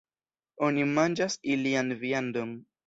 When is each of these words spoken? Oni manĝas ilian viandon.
Oni 0.69 0.87
manĝas 0.95 1.39
ilian 1.53 1.97
viandon. 2.03 2.61